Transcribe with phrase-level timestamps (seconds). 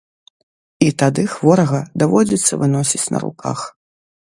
[0.85, 3.59] І тады хворага даводзіцца выносіць на руках.